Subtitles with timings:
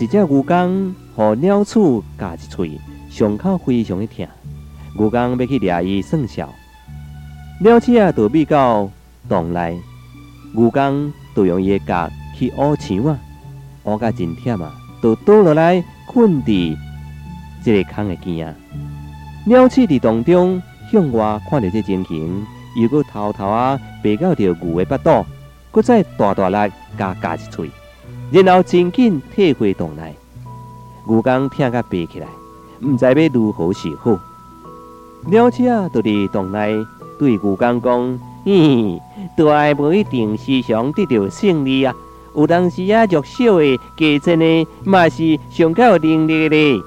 [0.00, 2.80] 一只牛公互鸟鼠夹一喙，
[3.10, 4.24] 伤口非常的疼。
[4.96, 6.42] 牛公要去掠伊算数，
[7.60, 8.88] 鸟鼠啊躲避到
[9.28, 9.76] 洞内，
[10.54, 13.18] 牛公就用伊的脚去挖墙啊，
[13.82, 14.72] 挖甲真忝啊，
[15.02, 16.76] 就倒落来困伫
[17.64, 18.54] 这个坑的边啊。
[19.46, 25.26] 鸟鼠伫洞中向外看到这情形，又搁偷偷啊爬到着牛的腹肚，
[25.72, 27.68] 搁再大大力甲夹一喙。
[28.30, 30.14] 然后真紧退回洞内，
[31.06, 32.26] 牛刚听甲爬起来，
[32.82, 34.18] 毋知要如何是好。
[35.24, 36.76] 鸟鼠啊，就伫洞内
[37.18, 39.00] 对牛刚讲：“嘿，
[39.34, 41.94] 大爱无一定时常得到胜利啊，
[42.36, 46.84] 有当时啊弱小的、假真的，嘛是上较有能力的。”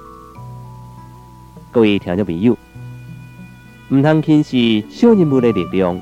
[1.71, 2.55] 各位听众朋友，
[3.89, 5.99] 毋通轻视小人物的力量。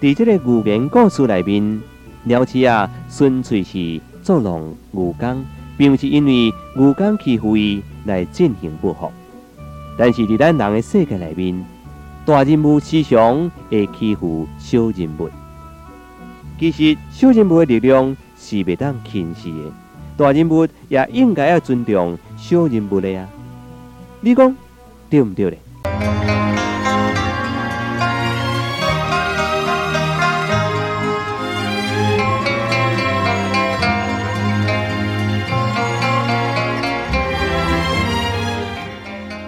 [0.00, 1.82] 伫这个寓言故事内面，
[2.22, 4.00] 鸟鼠啊，纯粹是。
[4.28, 5.42] 捉弄牛公，
[5.78, 9.10] 并不是因为牛公欺负伊来进行报复，
[9.96, 11.64] 但是伫咱人的世界内面，
[12.26, 15.30] 大人物时常会欺负小人物。
[16.60, 19.72] 其实小人物的力量是袂当轻视的，
[20.18, 23.26] 大人物也应该要尊重小人物的啊！
[24.20, 24.54] 你讲
[25.08, 25.58] 对唔对咧？